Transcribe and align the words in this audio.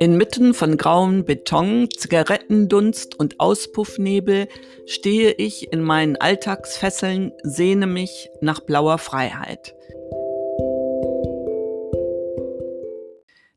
Inmitten 0.00 0.54
von 0.54 0.76
grauem 0.76 1.24
Beton, 1.24 1.88
Zigarettendunst 1.96 3.18
und 3.18 3.38
Auspuffnebel 3.38 4.48
stehe 4.86 5.32
ich 5.32 5.72
in 5.72 5.82
meinen 5.82 6.16
Alltagsfesseln, 6.16 7.32
sehne 7.44 7.86
mich 7.86 8.28
nach 8.40 8.60
blauer 8.60 8.98
Freiheit. 8.98 9.74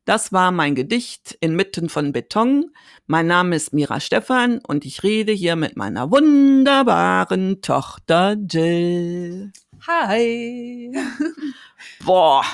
Das 0.04 0.32
war 0.32 0.52
mein 0.52 0.74
Gedicht 0.74 1.36
inmitten 1.40 1.88
von 1.88 2.12
Beton. 2.12 2.70
Mein 3.06 3.26
Name 3.26 3.56
ist 3.56 3.74
Mira 3.74 4.00
Stephan 4.00 4.60
und 4.66 4.86
ich 4.86 5.02
rede 5.02 5.32
hier 5.32 5.56
mit 5.56 5.76
meiner 5.76 6.10
wunderbaren 6.10 7.60
Tochter 7.60 8.36
Jill. 8.48 9.52
Hi. 9.86 10.92
Boah, 12.04 12.44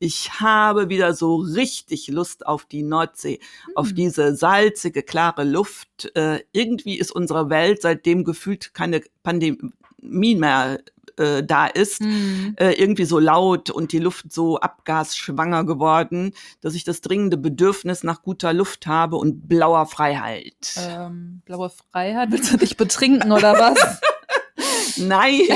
ich 0.00 0.40
habe 0.40 0.88
wieder 0.88 1.14
so 1.14 1.36
richtig 1.36 2.08
Lust 2.08 2.46
auf 2.46 2.64
die 2.64 2.82
Nordsee, 2.82 3.38
mhm. 3.38 3.76
auf 3.76 3.88
hm. 3.90 3.94
diese 3.94 4.34
salzige, 4.34 5.02
klare 5.02 5.44
Luft. 5.44 6.10
Äh, 6.16 6.40
irgendwie 6.52 6.98
ist 6.98 7.12
unsere 7.12 7.50
Welt 7.50 7.82
seitdem 7.82 8.24
gefühlt 8.24 8.74
keine 8.74 9.02
Pandemie 9.22 10.34
mehr 10.34 10.80
äh, 11.18 11.44
da 11.44 11.66
ist, 11.66 12.00
mhm. 12.00 12.54
äh, 12.58 12.72
irgendwie 12.72 13.04
so 13.04 13.18
laut 13.18 13.68
und 13.68 13.92
die 13.92 13.98
Luft 13.98 14.32
so 14.32 14.58
abgasschwanger 14.58 15.64
geworden, 15.64 16.32
dass 16.62 16.74
ich 16.74 16.84
das 16.84 17.02
dringende 17.02 17.36
Bedürfnis 17.36 18.02
nach 18.02 18.22
guter 18.22 18.54
Luft 18.54 18.86
habe 18.86 19.16
und 19.16 19.48
blauer 19.48 19.84
Freiheit. 19.84 20.76
Ähm, 20.78 21.42
blaue 21.44 21.70
Freiheit? 21.70 22.32
Willst 22.32 22.50
du 22.52 22.56
dich 22.56 22.78
betrinken 22.78 23.32
oder 23.32 23.52
was? 23.52 24.00
Nein. 24.96 25.42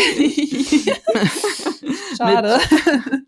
Schade. 2.17 2.61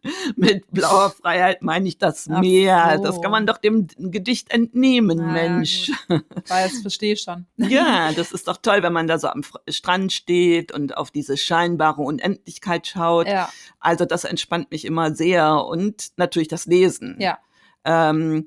Mit, 0.03 0.06
mit, 0.39 0.71
blauer 0.71 1.11
Freiheit 1.11 1.63
meine 1.63 1.89
ich 1.89 1.99
das 1.99 2.29
Ach 2.31 2.41
Meer. 2.41 2.95
So. 2.99 3.03
Das 3.05 3.21
kann 3.21 3.31
man 3.31 3.47
doch 3.47 3.57
dem 3.59 3.89
Gedicht 3.97 4.51
entnehmen, 4.51 5.19
Na, 5.19 5.33
Mensch. 5.33 5.91
Gut. 6.09 6.25
Weiß, 6.49 6.81
verstehe 6.83 7.17
schon. 7.17 7.47
Ja, 7.57 8.13
das 8.13 8.33
ist 8.33 8.47
doch 8.47 8.59
toll, 8.59 8.83
wenn 8.83 8.93
man 8.93 9.07
da 9.07 9.19
so 9.19 9.29
am 9.29 9.43
Strand 9.69 10.13
steht 10.13 10.73
und 10.73 10.97
auf 10.97 11.11
diese 11.11 11.37
scheinbare 11.37 12.03
Unendlichkeit 12.03 12.87
schaut. 12.87 13.27
Ja. 13.27 13.49
Also 13.81 14.05
das 14.05 14.25
entspannt 14.25 14.71
mich 14.71 14.85
immer 14.85 15.15
sehr 15.15 15.65
und 15.65 16.13
natürlich 16.17 16.49
das 16.49 16.67
Lesen. 16.67 17.17
Ja. 17.19 17.39
Ähm, 17.85 18.47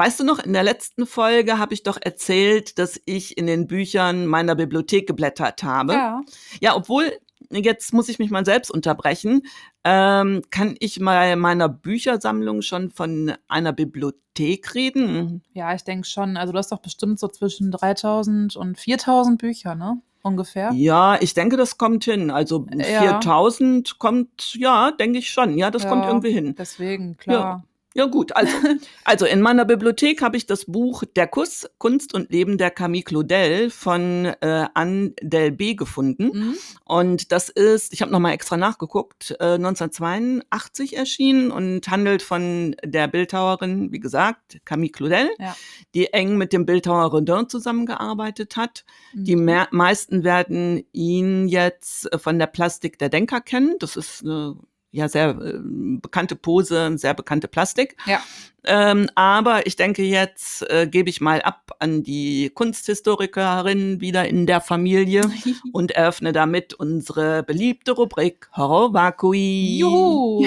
Weißt 0.00 0.18
du 0.18 0.24
noch, 0.24 0.38
in 0.38 0.54
der 0.54 0.62
letzten 0.62 1.06
Folge 1.06 1.58
habe 1.58 1.74
ich 1.74 1.82
doch 1.82 1.98
erzählt, 2.00 2.78
dass 2.78 2.98
ich 3.04 3.36
in 3.36 3.46
den 3.46 3.66
Büchern 3.66 4.24
meiner 4.24 4.54
Bibliothek 4.54 5.06
geblättert 5.06 5.62
habe. 5.62 5.92
Ja. 5.92 6.22
Ja, 6.58 6.74
obwohl, 6.74 7.12
jetzt 7.50 7.92
muss 7.92 8.08
ich 8.08 8.18
mich 8.18 8.30
mal 8.30 8.44
selbst 8.44 8.70
unterbrechen, 8.70 9.42
ähm, 9.84 10.42
kann 10.50 10.76
ich 10.78 11.00
mal 11.00 11.36
meiner 11.36 11.68
Büchersammlung 11.68 12.62
schon 12.62 12.90
von 12.90 13.32
einer 13.48 13.72
Bibliothek 13.72 14.74
reden? 14.74 15.42
Ja, 15.52 15.74
ich 15.74 15.84
denke 15.84 16.06
schon. 16.06 16.36
Also 16.36 16.52
du 16.52 16.58
hast 16.58 16.72
doch 16.72 16.80
bestimmt 16.80 17.18
so 17.18 17.28
zwischen 17.28 17.70
3000 17.70 18.56
und 18.56 18.78
4000 18.78 19.40
Bücher, 19.40 19.74
ne? 19.74 20.00
Ungefähr. 20.22 20.70
Ja, 20.74 21.16
ich 21.20 21.32
denke, 21.32 21.56
das 21.56 21.78
kommt 21.78 22.04
hin. 22.04 22.30
Also 22.30 22.66
ja. 22.76 23.00
4000 23.00 23.98
kommt, 23.98 24.54
ja, 24.54 24.90
denke 24.90 25.18
ich 25.18 25.30
schon. 25.30 25.56
Ja, 25.56 25.70
das 25.70 25.84
ja, 25.84 25.88
kommt 25.88 26.04
irgendwie 26.04 26.32
hin. 26.32 26.54
Deswegen, 26.58 27.16
klar. 27.16 27.40
Ja. 27.40 27.64
Ja 27.94 28.06
gut, 28.06 28.36
also, 28.36 28.52
also 29.04 29.26
in 29.26 29.40
meiner 29.40 29.64
Bibliothek 29.64 30.22
habe 30.22 30.36
ich 30.36 30.46
das 30.46 30.66
Buch 30.66 31.02
Der 31.16 31.26
Kuss, 31.26 31.68
Kunst 31.78 32.14
und 32.14 32.30
Leben 32.30 32.56
der 32.56 32.70
Camille 32.70 33.02
Claudel 33.02 33.70
von 33.70 34.26
äh, 34.40 34.66
Anne 34.74 35.12
Delbé 35.20 35.74
gefunden. 35.74 36.30
Mhm. 36.32 36.56
Und 36.84 37.32
das 37.32 37.48
ist, 37.48 37.92
ich 37.92 38.00
habe 38.00 38.12
nochmal 38.12 38.32
extra 38.32 38.56
nachgeguckt, 38.56 39.34
äh, 39.40 39.54
1982 39.54 40.96
erschienen 40.96 41.50
und 41.50 41.88
handelt 41.88 42.22
von 42.22 42.76
der 42.84 43.08
Bildhauerin, 43.08 43.90
wie 43.90 44.00
gesagt, 44.00 44.60
Camille 44.64 44.92
Claudel, 44.92 45.30
ja. 45.40 45.56
die 45.94 46.12
eng 46.12 46.36
mit 46.36 46.52
dem 46.52 46.66
Bildhauer 46.66 47.10
Rodin 47.10 47.48
zusammengearbeitet 47.48 48.56
hat. 48.56 48.84
Mhm. 49.14 49.24
Die 49.24 49.36
meisten 49.36 50.22
werden 50.22 50.84
ihn 50.92 51.48
jetzt 51.48 52.08
von 52.20 52.38
der 52.38 52.46
Plastik 52.46 53.00
der 53.00 53.08
Denker 53.08 53.40
kennen. 53.40 53.74
Das 53.80 53.96
ist 53.96 54.22
eine 54.22 54.56
ja 54.92 55.08
sehr 55.08 55.30
äh, 55.30 55.58
bekannte 55.62 56.36
Pose, 56.36 56.96
sehr 56.98 57.14
bekannte 57.14 57.48
Plastik. 57.48 57.96
Ja. 58.06 58.20
Ähm, 58.64 59.08
aber 59.14 59.66
ich 59.66 59.76
denke, 59.76 60.02
jetzt 60.02 60.68
äh, 60.70 60.86
gebe 60.86 61.08
ich 61.08 61.20
mal 61.20 61.40
ab 61.40 61.72
an 61.78 62.02
die 62.02 62.50
Kunsthistorikerin 62.50 64.00
wieder 64.00 64.28
in 64.28 64.46
der 64.46 64.60
Familie 64.60 65.30
und 65.72 65.92
eröffne 65.92 66.32
damit 66.32 66.74
unsere 66.74 67.42
beliebte 67.42 67.92
Rubrik 67.92 68.48
Horror 68.54 68.92
Vakui. 68.92 69.78
Juhu! 69.78 70.46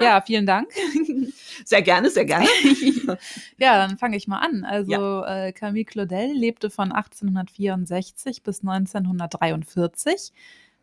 Ja. 0.00 0.20
vielen 0.20 0.46
Dank. 0.46 0.68
Sehr 1.64 1.82
gerne, 1.82 2.10
sehr 2.10 2.24
gerne. 2.24 2.46
ja, 3.58 3.86
dann 3.86 3.96
fange 3.96 4.16
ich 4.16 4.26
mal 4.26 4.40
an. 4.40 4.64
Also 4.64 4.92
ja. 4.92 5.46
äh, 5.46 5.52
Camille 5.52 5.84
Claudel 5.84 6.32
lebte 6.32 6.68
von 6.68 6.92
1864 6.92 8.42
bis 8.42 8.60
1943 8.60 10.32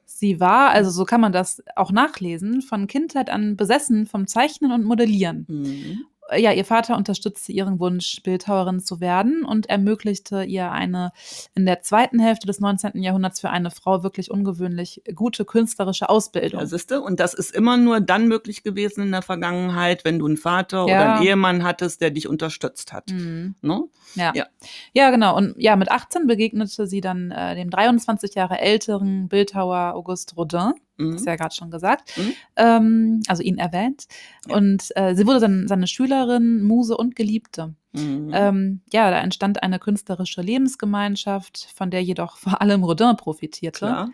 Sie 0.06 0.39
war, 0.39 0.72
also 0.72 0.91
so 0.91 1.06
kann 1.06 1.22
man 1.22 1.31
das 1.31 1.63
auch 1.75 1.91
nachlesen, 1.91 2.62
von 2.62 2.88
Kindheit 2.88 3.29
an 3.29 3.57
besessen 3.57 4.06
vom 4.06 4.28
Zeichnen 4.28 4.72
und 4.72 4.84
Modellieren. 4.85 5.45
Mhm 5.47 6.06
ja, 6.38 6.52
ihr 6.52 6.66
Vater 6.66 6.97
unterstützte 6.97 7.52
ihren 7.52 7.80
Wunsch, 7.80 8.22
Bildhauerin 8.24 8.80
zu 8.80 9.00
werden 9.00 9.44
und 9.44 9.69
ermöglichte 9.69 10.44
ihr 10.44 10.72
eine 10.72 11.12
in 11.56 11.66
der 11.66 11.81
zweiten 11.81 12.19
Hälfte 12.19 12.47
des 12.47 12.59
19. 12.59 13.02
Jahrhunderts 13.02 13.40
für 13.40 13.50
eine 13.50 13.72
Frau 13.72 14.03
wirklich 14.03 14.31
ungewöhnlich 14.31 15.03
gute 15.16 15.46
künstlerische 15.46 16.09
Ausbildung. 16.09 16.59
Ja, 16.59 16.66
siehste, 16.66 17.02
und 17.02 17.20
das 17.20 17.34
ist 17.34 17.53
immer 17.53 17.78
nur 17.78 18.00
dann 18.00 18.28
möglich 18.28 18.64
gewesen 18.64 19.03
in 19.03 19.12
der 19.12 19.22
Vergangenheit, 19.22 20.06
wenn 20.06 20.20
du 20.20 20.28
einen 20.28 20.38
Vater 20.38 20.80
ja. 20.80 20.84
oder 20.86 21.14
einen 21.16 21.24
Ehemann 21.24 21.64
hattest, 21.64 22.02
der 22.02 22.12
dich 22.12 22.28
unterstütst 22.28 22.94
hat. 22.94 23.09
Mhm. 23.12 23.56
No? 23.62 23.90
Ja. 24.16 24.31
ja. 24.36 24.46
ja, 24.94 25.09
genau. 25.12 25.38
Und 25.38 25.56
ja, 25.58 25.75
mit 25.75 25.91
18 25.91 26.28
begegnete 26.28 26.88
sie 26.88 27.02
dann 27.02 27.31
äh, 27.31 27.56
dem 27.56 27.70
23 27.70 28.36
Jahre 28.36 28.59
älteren 28.59 29.28
Bildhauer 29.28 29.94
Auguste 29.96 30.36
Rodin 30.36 30.74
mhm. 31.01 31.13
hast 31.13 31.25
du 31.25 31.29
ja 31.29 31.35
gerade 31.35 31.56
schon 31.56 31.72
gesagt, 31.72 32.17
mhm. 32.17 32.34
ähm, 32.56 33.23
also 33.28 33.44
ihn 33.44 33.57
erwähnt. 33.57 34.07
Ja. 34.47 34.56
Und 34.56 34.89
äh, 34.95 35.16
sie 35.16 35.28
wurde 35.28 35.39
dann 35.39 35.67
seine 35.67 35.88
Schülerin, 35.88 36.63
Muse 36.63 36.95
und 36.95 37.16
Geliebte. 37.16 37.73
Mhm. 37.94 38.31
Ähm, 38.34 38.81
ja, 38.91 39.11
da 39.11 39.19
entstand 39.19 39.63
eine 39.63 39.79
künstlerische 39.79 40.41
Lebensgemeinschaft, 40.41 41.67
von 41.75 41.91
der 41.91 42.03
jedoch 42.03 42.38
vor 42.38 42.61
allem 42.61 42.84
Rodin 42.84 43.17
profitierte. 43.17 43.79
Klar. 43.79 44.09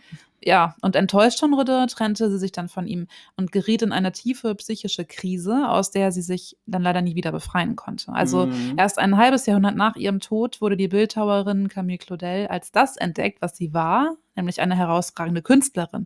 Ja, 0.48 0.78
und 0.82 0.96
enttäuscht 0.96 1.42
von 1.42 1.54
Rodin 1.54 1.88
trennte 1.88 2.32
sie 2.32 2.38
sich 2.38 2.54
dann 2.54 2.70
von 2.70 2.88
ihm 2.88 3.08
und 3.36 3.52
geriet 3.52 3.82
in 3.82 3.92
eine 3.92 4.14
tiefe 4.14 4.56
psychische 4.56 5.04
Krise, 5.04 5.68
aus 5.68 5.92
der 5.92 6.14
sie 6.14 6.22
sich 6.22 6.56
dann 6.66 6.84
leider 6.84 7.02
nie 7.02 7.16
wieder 7.16 7.34
befreien 7.34 7.76
konnte. 7.76 8.14
Also 8.14 8.46
mhm. 8.46 8.76
erst 8.78 8.98
ein 8.98 9.18
halbes 9.18 9.46
Jahrhundert 9.46 9.76
nach 9.76 9.98
ihrem 9.98 10.22
Tod 10.22 10.62
wurde 10.62 10.78
die 10.78 10.88
Bildhauerin 10.88 11.68
Camille 11.68 11.98
Claudel 11.98 12.48
als 12.48 12.72
das 12.72 12.96
entdeckt, 12.96 13.42
was 13.42 13.58
sie 13.58 13.74
war, 13.74 14.16
nämlich 14.38 14.62
eine 14.62 14.78
herausragende 14.78 15.42
Künstlerin. 15.42 16.06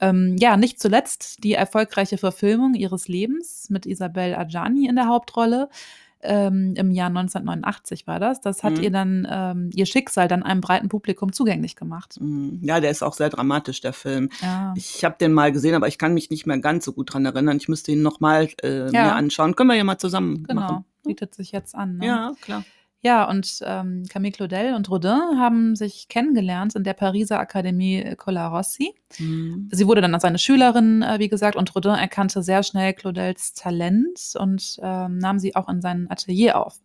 Ähm, 0.00 0.34
ja, 0.40 0.56
nicht 0.56 0.80
zuletzt 0.80 1.44
die 1.44 1.52
erfolgreiche 1.52 2.18
Verfilmung 2.18 2.74
ihres 2.74 3.06
Lebens 3.06 3.70
mit 3.70 3.86
Isabelle 3.86 4.36
Adjani 4.36 4.88
in 4.88 4.96
der 4.96 5.06
Hauptrolle. 5.06 5.68
Ähm, 6.26 6.74
Im 6.76 6.90
Jahr 6.90 7.08
1989 7.08 8.06
war 8.06 8.18
das. 8.18 8.40
Das 8.40 8.62
hat 8.62 8.78
mhm. 8.78 8.82
ihr 8.82 8.90
dann 8.90 9.28
ähm, 9.30 9.70
ihr 9.74 9.86
Schicksal 9.86 10.28
dann 10.28 10.42
einem 10.42 10.60
breiten 10.60 10.88
Publikum 10.88 11.32
zugänglich 11.32 11.76
gemacht. 11.76 12.20
Mhm. 12.20 12.60
Ja, 12.62 12.80
der 12.80 12.90
ist 12.90 13.02
auch 13.02 13.14
sehr 13.14 13.30
dramatisch, 13.30 13.80
der 13.80 13.92
Film. 13.92 14.30
Ja. 14.42 14.74
Ich 14.76 15.04
habe 15.04 15.16
den 15.18 15.32
mal 15.32 15.52
gesehen, 15.52 15.74
aber 15.74 15.88
ich 15.88 15.98
kann 15.98 16.14
mich 16.14 16.30
nicht 16.30 16.46
mehr 16.46 16.58
ganz 16.58 16.84
so 16.84 16.92
gut 16.92 17.12
dran 17.12 17.24
erinnern. 17.24 17.56
Ich 17.56 17.68
müsste 17.68 17.92
ihn 17.92 18.02
nochmal 18.02 18.48
äh, 18.62 18.90
ja. 18.90 19.04
mir 19.04 19.14
anschauen. 19.14 19.54
Können 19.54 19.70
wir 19.70 19.76
ja 19.76 19.84
mal 19.84 19.98
zusammen 19.98 20.44
genau. 20.44 20.60
machen. 20.60 20.84
Bietet 21.04 21.34
sich 21.34 21.52
jetzt 21.52 21.74
an. 21.74 21.98
Ne? 21.98 22.06
Ja, 22.06 22.32
klar. 22.40 22.64
Ja, 23.06 23.22
und 23.30 23.60
ähm, 23.64 24.02
Camille 24.08 24.32
Claudel 24.32 24.74
und 24.74 24.90
Rodin 24.90 25.38
haben 25.38 25.76
sich 25.76 26.08
kennengelernt 26.08 26.74
in 26.74 26.82
der 26.82 26.92
Pariser 26.92 27.38
Akademie 27.38 28.16
Colarossi. 28.16 28.96
Mhm. 29.20 29.68
Sie 29.70 29.86
wurde 29.86 30.00
dann 30.00 30.18
seine 30.18 30.40
Schülerin, 30.40 31.02
äh, 31.02 31.20
wie 31.20 31.28
gesagt, 31.28 31.54
und 31.54 31.72
Rodin 31.72 31.92
erkannte 31.92 32.42
sehr 32.42 32.64
schnell 32.64 32.94
Claudels 32.94 33.54
Talent 33.54 34.34
und 34.40 34.80
ähm, 34.82 35.18
nahm 35.18 35.38
sie 35.38 35.54
auch 35.54 35.68
in 35.68 35.80
sein 35.80 36.10
Atelier 36.10 36.58
auf. 36.58 36.80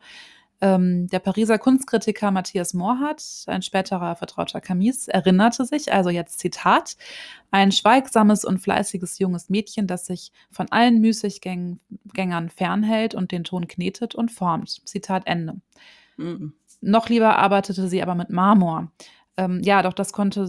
Ähm, 0.61 1.07
der 1.07 1.17
Pariser 1.17 1.57
Kunstkritiker 1.57 2.29
Matthias 2.29 2.75
Morhardt, 2.75 3.23
ein 3.47 3.63
späterer 3.63 4.15
Vertrauter 4.15 4.61
Camus, 4.61 5.07
erinnerte 5.07 5.65
sich, 5.65 5.91
also 5.91 6.11
jetzt 6.11 6.37
Zitat, 6.37 6.97
ein 7.49 7.71
schweigsames 7.71 8.45
und 8.45 8.59
fleißiges 8.59 9.17
junges 9.17 9.49
Mädchen, 9.49 9.87
das 9.87 10.05
sich 10.05 10.31
von 10.51 10.71
allen 10.71 11.01
Müßiggängern 11.01 12.49
fernhält 12.55 13.15
und 13.15 13.31
den 13.31 13.43
Ton 13.43 13.67
knetet 13.67 14.13
und 14.13 14.31
formt. 14.31 14.87
Zitat 14.87 15.23
Ende. 15.25 15.55
Mhm. 16.17 16.53
Noch 16.81 17.09
lieber 17.09 17.37
arbeitete 17.37 17.87
sie 17.87 18.01
aber 18.01 18.15
mit 18.15 18.29
Marmor. 18.29 18.91
Ähm, 19.37 19.61
ja, 19.63 19.81
doch 19.81 19.93
das 19.93 20.13
konnte 20.13 20.47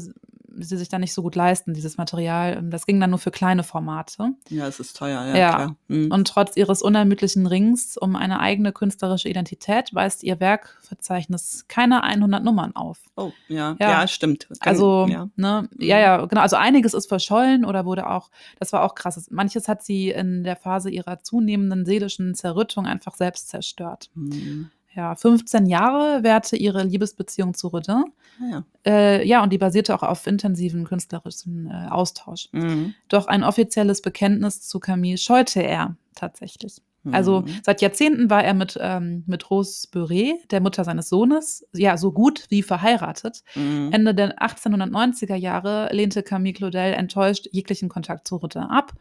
sie 0.57 0.77
sich 0.77 0.89
dann 0.89 1.01
nicht 1.01 1.15
so 1.15 1.23
gut 1.23 1.35
leisten, 1.35 1.75
dieses 1.75 1.97
Material. 1.97 2.57
Ähm, 2.59 2.71
das 2.71 2.87
ging 2.87 3.01
dann 3.01 3.11
nur 3.11 3.19
für 3.19 3.31
kleine 3.31 3.63
Formate. 3.63 4.33
Ja, 4.49 4.67
es 4.67 4.81
ist 4.81 4.97
teuer, 4.97 5.25
ja. 5.27 5.37
ja. 5.37 5.77
Mhm. 5.89 6.11
Und 6.11 6.29
trotz 6.29 6.57
ihres 6.57 6.83
unermüdlichen 6.83 7.47
Rings 7.47 7.97
um 7.97 8.17
eine 8.17 8.41
eigene 8.41 8.73
künstlerische 8.73 9.29
Identität 9.29 9.95
weist 9.95 10.23
ihr 10.23 10.41
Werkverzeichnis 10.41 11.67
keine 11.69 12.03
100 12.03 12.43
Nummern 12.43 12.75
auf. 12.77 12.99
Oh, 13.17 13.33
ja, 13.49 13.77
ja, 13.81 13.91
ja 14.03 14.09
stimmt. 14.09 14.49
Kann, 14.49 14.59
also, 14.61 15.07
ja. 15.09 15.29
Ne, 15.37 15.69
ja, 15.79 15.99
ja, 15.99 16.25
genau. 16.27 16.43
Also 16.43 16.57
einiges 16.57 16.95
ist 16.95 17.09
verschollen 17.09 17.65
oder 17.65 17.85
wurde 17.85 18.09
auch, 18.09 18.31
das 18.59 18.73
war 18.73 18.83
auch 18.83 18.95
krass. 18.95 19.29
Manches 19.31 19.69
hat 19.69 19.83
sie 19.83 20.11
in 20.11 20.45
der 20.45 20.57
Phase 20.57 20.91
ihrer 20.91 21.23
zunehmenden 21.23 21.85
seelischen 21.85 22.35
Zerrüttung 22.35 22.87
einfach 22.87 23.15
selbst 23.15 23.49
zerstört. 23.49 24.11
Mhm. 24.15 24.71
Ja, 24.95 25.15
15 25.15 25.67
Jahre 25.67 26.23
währte 26.23 26.57
ihre 26.57 26.83
Liebesbeziehung 26.85 27.55
zu 27.55 27.69
Rodin. 27.69 28.05
Ah, 28.41 28.51
ja. 28.51 28.65
Äh, 28.87 29.27
ja, 29.27 29.43
und 29.43 29.53
die 29.53 29.59
basierte 29.59 29.95
auch 29.95 30.03
auf 30.03 30.27
intensiven 30.27 30.85
künstlerischen 30.85 31.67
äh, 31.71 31.89
Austausch. 31.91 32.49
Mhm. 32.53 32.95
Doch 33.09 33.27
ein 33.27 33.45
offizielles 33.45 34.03
Bekenntnis 34.03 34.61
zu 34.63 34.81
Camille 34.81 35.19
scheute 35.19 35.63
er 35.63 35.97
tatsächlich. 36.15 36.77
Also 37.11 37.41
Mhm. 37.41 37.47
seit 37.65 37.83
Jahrzehnten 37.83 38.31
war 38.31 38.45
er 38.45 38.55
mit, 38.55 38.79
ähm, 38.81 39.25
mit 39.27 39.51
Rose 39.51 39.89
Beuret, 39.91 40.35
der 40.53 40.61
Mutter 40.61 40.85
seines 40.85 41.09
Sohnes, 41.09 41.67
ja, 41.73 41.97
so 41.97 42.13
gut 42.13 42.47
wie 42.49 42.63
verheiratet. 42.63 43.43
Mhm. 43.57 43.89
Ende 43.91 44.15
der 44.15 44.41
1890er 44.41 45.35
Jahre 45.35 45.89
lehnte 45.93 46.23
Camille 46.23 46.55
Claudel 46.55 46.93
enttäuscht 46.95 47.49
jeglichen 47.51 47.89
Kontakt 47.89 48.29
zu 48.29 48.37
Rodin 48.37 48.63
ab 48.63 48.93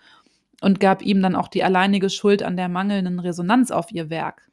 und 0.62 0.80
gab 0.80 1.04
ihm 1.04 1.22
dann 1.22 1.36
auch 1.36 1.48
die 1.48 1.64
alleinige 1.64 2.10
Schuld 2.10 2.42
an 2.42 2.58
der 2.58 2.70
mangelnden 2.70 3.20
Resonanz 3.20 3.70
auf 3.70 3.92
ihr 3.92 4.10
Werk. 4.10 4.50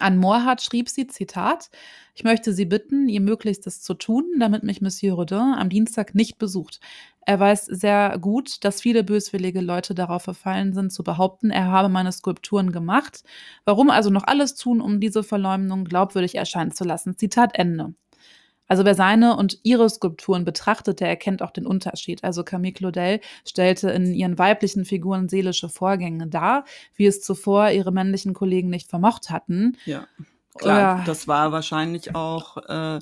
An 0.00 0.18
Morhardt 0.18 0.62
schrieb 0.62 0.88
sie, 0.88 1.06
Zitat, 1.06 1.70
ich 2.14 2.22
möchte 2.22 2.52
Sie 2.52 2.66
bitten, 2.66 3.08
ihr 3.08 3.20
Möglichstes 3.20 3.80
zu 3.80 3.94
tun, 3.94 4.24
damit 4.38 4.62
mich 4.62 4.82
Monsieur 4.82 5.14
Rodin 5.14 5.54
am 5.56 5.70
Dienstag 5.70 6.14
nicht 6.14 6.38
besucht. 6.38 6.80
Er 7.24 7.40
weiß 7.40 7.66
sehr 7.66 8.18
gut, 8.18 8.64
dass 8.64 8.82
viele 8.82 9.02
böswillige 9.02 9.60
Leute 9.60 9.94
darauf 9.94 10.22
verfallen 10.22 10.74
sind, 10.74 10.92
zu 10.92 11.02
behaupten, 11.04 11.50
er 11.50 11.66
habe 11.66 11.88
meine 11.88 12.12
Skulpturen 12.12 12.72
gemacht. 12.72 13.22
Warum 13.64 13.90
also 13.90 14.10
noch 14.10 14.24
alles 14.24 14.54
tun, 14.54 14.80
um 14.80 15.00
diese 15.00 15.22
Verleumdung 15.22 15.84
glaubwürdig 15.84 16.34
erscheinen 16.34 16.72
zu 16.72 16.84
lassen? 16.84 17.16
Zitat 17.16 17.54
Ende. 17.54 17.94
Also 18.68 18.84
wer 18.84 18.94
seine 18.94 19.36
und 19.36 19.58
ihre 19.62 19.88
Skulpturen 19.90 20.44
betrachtet, 20.44 21.00
der 21.00 21.08
erkennt 21.08 21.42
auch 21.42 21.50
den 21.50 21.66
Unterschied. 21.66 22.22
Also 22.22 22.44
Camille 22.44 22.74
Claudel 22.74 23.20
stellte 23.46 23.90
in 23.90 24.12
ihren 24.14 24.38
weiblichen 24.38 24.84
Figuren 24.84 25.28
seelische 25.28 25.68
Vorgänge 25.68 26.26
dar, 26.28 26.64
wie 26.94 27.06
es 27.06 27.20
zuvor 27.22 27.70
ihre 27.70 27.92
männlichen 27.92 28.34
Kollegen 28.34 28.68
nicht 28.70 28.88
vermocht 28.90 29.30
hatten. 29.30 29.76
Ja. 29.86 30.06
Klar, 30.56 30.78
Ja. 30.98 31.04
das 31.06 31.28
war 31.28 31.52
wahrscheinlich 31.52 32.14
auch 32.14 32.56
äh, 32.68 32.98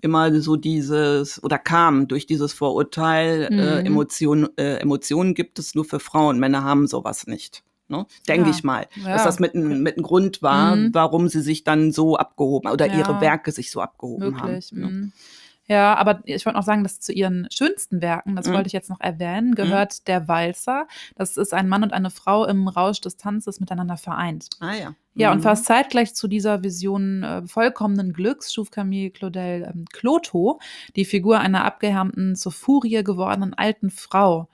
immer 0.00 0.40
so 0.40 0.56
dieses 0.56 1.42
oder 1.42 1.58
kam 1.58 2.06
durch 2.08 2.26
dieses 2.26 2.52
Vorurteil, 2.52 3.48
äh, 3.50 3.80
Mhm. 3.80 3.86
Emotionen, 3.86 4.48
äh, 4.56 4.76
Emotionen 4.76 5.34
gibt 5.34 5.58
es 5.58 5.74
nur 5.74 5.84
für 5.84 5.98
Frauen, 6.00 6.38
Männer 6.38 6.62
haben 6.62 6.86
sowas 6.86 7.26
nicht. 7.26 7.62
Ne? 7.90 8.06
Denke 8.28 8.48
Ja. 8.48 8.54
ich 8.56 8.64
mal, 8.64 8.86
Ja. 9.04 9.12
dass 9.14 9.24
das 9.24 9.40
mit, 9.40 9.54
ein- 9.54 9.82
mit 9.82 9.96
ein 9.98 10.02
Grund 10.02 10.40
war, 10.42 10.76
Mhm. 10.76 10.94
warum 10.94 11.28
sie 11.28 11.42
sich 11.42 11.64
dann 11.64 11.92
so 11.92 12.16
abgehoben 12.16 12.70
oder 12.70 12.86
Ja. 12.86 12.98
ihre 12.98 13.20
Werke 13.20 13.50
sich 13.52 13.70
so 13.70 13.80
abgehoben 13.80 14.30
Möglich. 14.32 14.70
haben. 14.72 14.80
Ne? 14.80 14.86
mhm. 14.86 15.12
Ja, 15.66 15.94
aber 15.94 16.20
ich 16.24 16.44
wollte 16.46 16.58
noch 16.58 16.64
sagen, 16.64 16.82
dass 16.82 16.98
zu 16.98 17.12
ihren 17.12 17.46
schönsten 17.52 18.02
Werken, 18.02 18.34
das 18.34 18.48
Mhm. 18.48 18.54
wollte 18.54 18.66
ich 18.66 18.72
jetzt 18.72 18.90
noch 18.90 18.98
erwähnen, 19.00 19.54
gehört 19.54 20.08
der 20.08 20.26
Walzer. 20.26 20.88
Das 21.14 21.36
ist 21.36 21.54
ein 21.54 21.68
Mann 21.68 21.84
und 21.84 21.92
eine 21.92 22.10
Frau 22.10 22.44
im 22.44 22.66
Rausch 22.66 23.00
des 23.00 23.16
Tanzes 23.16 23.60
miteinander 23.60 23.96
vereint. 23.96 24.48
Ah 24.58 24.74
ja. 24.74 24.94
Ja, 25.14 25.30
und 25.30 25.38
Mhm. 25.38 25.42
fast 25.42 25.66
zeitgleich 25.66 26.12
zu 26.16 26.26
dieser 26.26 26.64
Vision 26.64 27.22
äh, 27.22 27.46
vollkommenen 27.46 28.12
Glücks 28.12 28.52
schuf 28.52 28.72
Camille 28.72 29.10
Claudel 29.10 29.70
ähm, 29.72 29.84
Clotho, 29.92 30.58
die 30.96 31.04
Figur 31.04 31.38
einer 31.38 31.64
abgehärmten, 31.64 32.34
zur 32.34 32.50
Furie 32.50 33.04
gewordenen 33.04 33.54
alten 33.54 33.90
Frau. 33.90 34.48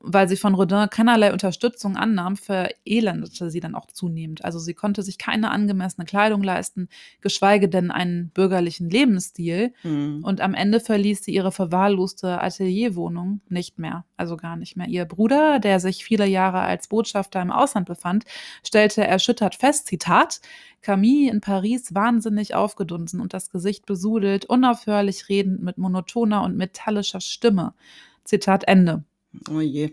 Weil 0.00 0.28
sie 0.28 0.36
von 0.36 0.54
Rodin 0.54 0.88
keinerlei 0.90 1.32
Unterstützung 1.32 1.96
annahm, 1.96 2.36
verelendete 2.36 3.50
sie 3.50 3.60
dann 3.60 3.74
auch 3.74 3.86
zunehmend. 3.86 4.44
Also 4.44 4.58
sie 4.58 4.74
konnte 4.74 5.02
sich 5.02 5.18
keine 5.18 5.50
angemessene 5.50 6.04
Kleidung 6.04 6.42
leisten, 6.42 6.88
geschweige 7.22 7.68
denn 7.68 7.90
einen 7.90 8.28
bürgerlichen 8.28 8.90
Lebensstil. 8.90 9.72
Mhm. 9.82 10.22
Und 10.22 10.40
am 10.40 10.54
Ende 10.54 10.80
verließ 10.80 11.24
sie 11.24 11.34
ihre 11.34 11.50
verwahrloste 11.50 12.40
Atelierwohnung 12.40 13.40
nicht 13.48 13.78
mehr, 13.78 14.04
also 14.16 14.36
gar 14.36 14.56
nicht 14.56 14.76
mehr. 14.76 14.86
Ihr 14.86 15.06
Bruder, 15.06 15.58
der 15.60 15.80
sich 15.80 16.04
viele 16.04 16.26
Jahre 16.26 16.60
als 16.60 16.88
Botschafter 16.88 17.40
im 17.40 17.50
Ausland 17.50 17.86
befand, 17.86 18.24
stellte 18.64 19.04
erschüttert 19.04 19.54
fest, 19.54 19.86
Zitat, 19.86 20.40
Camille 20.82 21.32
in 21.32 21.40
Paris 21.40 21.94
wahnsinnig 21.94 22.54
aufgedunsen 22.54 23.20
und 23.20 23.34
das 23.34 23.50
Gesicht 23.50 23.86
besudelt, 23.86 24.44
unaufhörlich 24.44 25.28
redend 25.28 25.62
mit 25.62 25.78
monotoner 25.78 26.42
und 26.44 26.56
metallischer 26.56 27.20
Stimme. 27.20 27.74
Zitat 28.24 28.64
Ende. 28.68 29.02
Oh 29.50 29.60
je. 29.60 29.90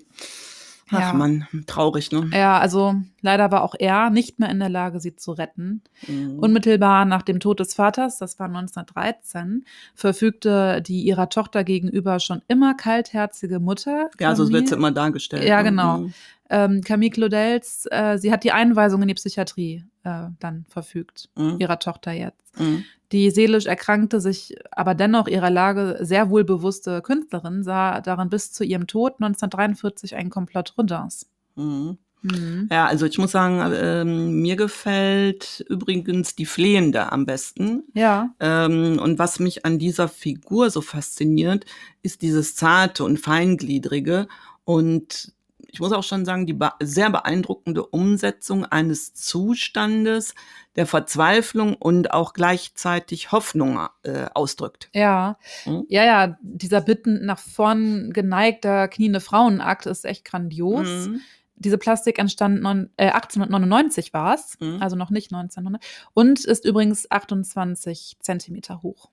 Ach 0.90 1.00
Ja. 1.00 1.14
Mann, 1.14 1.48
traurig, 1.66 2.12
ne? 2.12 2.30
Ja, 2.34 2.60
also 2.60 2.96
leider 3.22 3.52
war 3.52 3.64
auch 3.64 3.74
er 3.78 4.10
nicht 4.10 4.40
mehr 4.40 4.50
in 4.50 4.60
der 4.60 4.70
Lage, 4.70 5.00
sie 5.00 5.16
zu 5.16 5.32
retten. 5.32 5.82
Mhm. 6.08 6.40
Unmittelbar 6.40 7.06
nach 7.06 7.22
dem 7.22 7.40
Tod 7.40 7.60
des 7.60 7.74
Vaters, 7.74 8.18
das 8.18 8.38
war 8.38 8.48
1913, 8.48 9.66
verfügte 9.96 10.82
die 10.82 11.02
ihrer 11.04 11.30
Tochter 11.30 11.64
gegenüber 11.64 12.20
schon 12.20 12.42
immer 12.48 12.76
kaltherzige 12.76 13.60
Mutter. 13.60 14.10
ja, 14.20 14.36
so 14.36 14.52
wird 14.52 14.66
es 14.66 14.72
immer 14.72 14.92
dargestellt. 14.92 15.46
Ja, 15.46 15.64
ne? 15.64 15.70
genau. 15.70 15.98
Mhm. 16.00 16.14
Ähm, 16.54 16.82
Camille 16.82 17.12
Claudels, 17.12 17.88
äh, 17.92 18.18
sie 18.18 18.32
hat 18.32 18.44
die 18.44 18.52
Einweisung 18.52 19.02
in 19.02 19.08
die 19.10 19.14
Psychiatrie 19.16 19.84
äh, 20.04 20.28
dann 20.40 20.66
verfügt, 20.70 21.30
Mhm. 21.36 21.58
ihrer 21.60 21.80
Tochter 21.80 22.12
jetzt. 22.12 22.60
Mhm. 22.60 22.84
Die 23.12 23.30
seelisch 23.32 23.66
erkrankte, 23.68 24.20
sich 24.22 24.56
aber 24.72 24.96
dennoch 24.96 25.28
ihrer 25.28 25.50
Lage 25.50 25.98
sehr 26.02 26.30
wohl 26.30 26.44
bewusste 26.44 27.02
Künstlerin 27.02 27.64
sah 27.64 28.02
darin 28.02 28.30
bis 28.30 28.52
zu 28.52 28.64
ihrem 28.64 28.88
Tod 28.88 29.14
1943 29.20 30.16
einen 30.16 30.30
Komplott 30.30 30.74
Rodins. 30.78 31.28
Mhm. 31.56 31.98
Mhm. 32.26 32.70
Ja, 32.72 32.86
also 32.88 33.06
ich 33.06 33.18
muss 33.18 33.32
sagen, 33.32 33.60
ähm, 33.76 34.42
mir 34.42 34.56
gefällt 34.56 35.66
übrigens 35.70 36.36
die 36.36 36.46
Flehende 36.46 37.12
am 37.12 37.26
besten. 37.26 37.84
Ja, 37.94 38.30
Ähm, 38.40 38.98
und 39.02 39.20
was 39.20 39.40
mich 39.40 39.66
an 39.66 39.78
dieser 39.78 40.08
Figur 40.08 40.70
so 40.70 40.80
fasziniert, 40.82 41.66
ist 42.02 42.22
dieses 42.22 42.56
zarte 42.56 43.04
und 43.04 43.20
feingliedrige 43.20 44.28
und 44.64 45.34
ich 45.74 45.80
muss 45.80 45.92
auch 45.92 46.04
schon 46.04 46.24
sagen, 46.24 46.46
die 46.46 46.58
sehr 46.82 47.10
beeindruckende 47.10 47.84
Umsetzung 47.86 48.64
eines 48.64 49.14
Zustandes 49.16 50.36
der 50.76 50.86
Verzweiflung 50.86 51.74
und 51.76 52.12
auch 52.14 52.34
gleichzeitig 52.34 53.32
Hoffnung 53.32 53.80
äh, 54.04 54.28
ausdrückt. 54.34 54.90
ja, 54.94 55.38
Mhm. 55.66 55.86
ja, 55.90 56.04
ja, 56.06 56.38
dieser 56.42 56.82
bittend 56.82 57.24
nach 57.24 57.40
vorn 57.40 58.12
geneigter, 58.14 58.88
kniende 58.88 59.20
Frauenakt 59.20 59.86
ist 59.88 60.06
echt 60.06 60.26
grandios. 60.26 61.08
Mhm. 61.08 61.22
Diese 61.56 61.78
Plastik 61.78 62.20
entstand 62.20 62.62
neun, 62.62 62.90
äh, 62.98 63.10
1899 63.12 64.14
war 64.14 64.36
es, 64.36 64.58
Mhm. 64.60 64.78
also 64.82 64.96
noch 64.96 65.10
nicht 65.10 65.32
1900, 65.32 65.84
und 66.14 66.44
ist 66.46 66.66
übrigens 66.66 67.10
28 67.10 68.18
Zentimeter 68.20 68.82
hoch. 68.84 69.10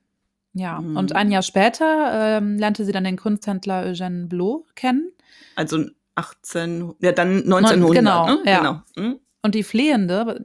Ja, 0.52 0.80
Mhm. 0.80 0.96
und 0.96 1.14
ein 1.14 1.30
Jahr 1.30 1.42
später 1.42 2.10
ähm, 2.38 2.58
lernte 2.58 2.84
sie 2.84 2.92
dann 2.92 3.04
den 3.04 3.16
Kunsthändler 3.16 3.84
Eugène 3.84 4.26
Blot 4.26 4.74
kennen. 4.74 5.12
Also 5.54 5.84
18, 6.14 6.94
ja 7.00 7.12
dann 7.12 7.42
1900, 7.44 7.94
genau, 7.94 8.26
ne? 8.26 8.38
ja. 8.44 8.58
Genau. 8.58 9.08
Mhm. 9.08 9.20
Und 9.42 9.54
die 9.54 9.62
Flehende, 9.62 10.38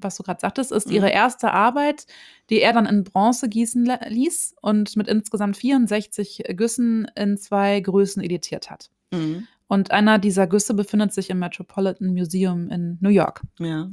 was 0.00 0.16
du 0.16 0.22
gerade 0.22 0.40
sagtest, 0.40 0.72
ist 0.72 0.88
Mhm. 0.88 0.92
ihre 0.94 1.10
erste 1.10 1.52
Arbeit, 1.52 2.06
die 2.50 2.60
er 2.60 2.74
dann 2.74 2.84
in 2.84 3.02
Bronze 3.02 3.48
gießen 3.48 3.90
ließ 4.08 4.56
und 4.60 4.94
mit 4.96 5.08
insgesamt 5.08 5.56
64 5.56 6.44
Güssen 6.54 7.10
in 7.16 7.38
zwei 7.38 7.80
Größen 7.80 8.22
editiert 8.22 8.70
hat. 8.70 8.90
Mhm. 9.10 9.46
Und 9.68 9.90
einer 9.90 10.18
dieser 10.18 10.46
Güsse 10.46 10.74
befindet 10.74 11.14
sich 11.14 11.30
im 11.30 11.38
Metropolitan 11.38 12.08
Museum 12.12 12.68
in 12.68 12.98
New 13.00 13.08
York. 13.08 13.40
Ja. 13.58 13.88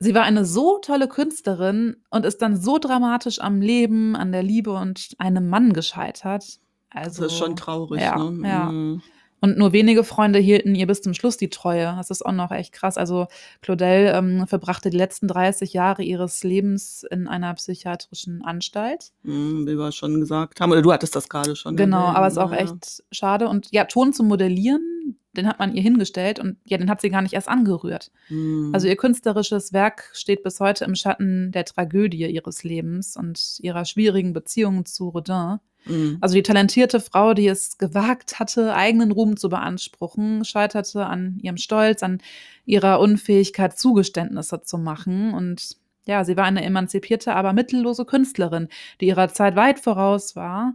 Sie 0.00 0.12
war 0.12 0.24
eine 0.24 0.44
so 0.44 0.78
tolle 0.78 1.06
Künstlerin 1.06 1.94
und 2.10 2.26
ist 2.26 2.42
dann 2.42 2.56
so 2.56 2.78
dramatisch 2.78 3.40
am 3.40 3.60
Leben, 3.60 4.16
an 4.16 4.32
der 4.32 4.42
Liebe 4.42 4.72
und 4.72 5.14
einem 5.18 5.48
Mann 5.48 5.72
gescheitert. 5.72 6.58
Also, 6.90 7.22
das 7.22 7.32
ist 7.32 7.38
schon 7.38 7.54
traurig, 7.54 8.00
ja, 8.00 8.18
ne? 8.18 8.48
ja. 8.48 8.64
Mhm. 8.72 9.02
Und 9.42 9.58
nur 9.58 9.72
wenige 9.72 10.04
Freunde 10.04 10.38
hielten 10.38 10.76
ihr 10.76 10.86
bis 10.86 11.02
zum 11.02 11.14
Schluss 11.14 11.36
die 11.36 11.50
Treue. 11.50 11.94
Das 11.96 12.10
ist 12.10 12.24
auch 12.24 12.30
noch 12.30 12.52
echt 12.52 12.72
krass. 12.72 12.96
Also 12.96 13.26
Claudel 13.60 14.12
ähm, 14.14 14.46
verbrachte 14.46 14.88
die 14.88 14.96
letzten 14.96 15.26
30 15.26 15.72
Jahre 15.72 16.04
ihres 16.04 16.44
Lebens 16.44 17.04
in 17.10 17.26
einer 17.26 17.52
psychiatrischen 17.54 18.42
Anstalt. 18.42 19.10
Mhm, 19.24 19.66
wie 19.66 19.74
wir 19.74 19.90
schon 19.90 20.20
gesagt 20.20 20.60
haben. 20.60 20.70
Oder 20.70 20.82
du 20.82 20.92
hattest 20.92 21.16
das 21.16 21.28
gerade 21.28 21.56
schon. 21.56 21.76
Genau, 21.76 22.04
aber 22.04 22.28
es 22.28 22.34
ist 22.34 22.38
auch 22.38 22.52
ja. 22.52 22.58
echt 22.58 23.02
schade. 23.10 23.48
Und 23.48 23.66
ja, 23.72 23.84
Ton 23.84 24.12
zum 24.12 24.28
Modellieren, 24.28 25.18
den 25.36 25.48
hat 25.48 25.58
man 25.58 25.74
ihr 25.74 25.82
hingestellt 25.82 26.38
und 26.38 26.58
ja, 26.64 26.78
den 26.78 26.88
hat 26.88 27.00
sie 27.00 27.10
gar 27.10 27.22
nicht 27.22 27.34
erst 27.34 27.48
angerührt. 27.48 28.12
Mhm. 28.28 28.70
Also 28.72 28.86
ihr 28.86 28.96
künstlerisches 28.96 29.72
Werk 29.72 30.08
steht 30.12 30.44
bis 30.44 30.60
heute 30.60 30.84
im 30.84 30.94
Schatten 30.94 31.50
der 31.50 31.64
Tragödie 31.64 32.26
ihres 32.26 32.62
Lebens 32.62 33.16
und 33.16 33.56
ihrer 33.58 33.86
schwierigen 33.86 34.34
Beziehung 34.34 34.86
zu 34.86 35.08
Rodin. 35.08 35.58
Mhm. 35.84 36.18
Also 36.20 36.34
die 36.34 36.42
talentierte 36.42 37.00
Frau, 37.00 37.34
die 37.34 37.48
es 37.48 37.78
gewagt 37.78 38.38
hatte, 38.38 38.74
eigenen 38.74 39.12
Ruhm 39.12 39.36
zu 39.36 39.48
beanspruchen, 39.48 40.44
scheiterte 40.44 41.06
an 41.06 41.38
ihrem 41.42 41.56
Stolz, 41.56 42.02
an 42.02 42.20
ihrer 42.64 43.00
Unfähigkeit, 43.00 43.78
Zugeständnisse 43.78 44.62
zu 44.62 44.78
machen. 44.78 45.34
Und 45.34 45.76
ja, 46.06 46.24
sie 46.24 46.36
war 46.36 46.44
eine 46.44 46.64
emanzipierte, 46.64 47.34
aber 47.34 47.52
mittellose 47.52 48.04
Künstlerin, 48.04 48.68
die 49.00 49.06
ihrer 49.06 49.28
Zeit 49.28 49.56
weit 49.56 49.80
voraus 49.80 50.36
war. 50.36 50.74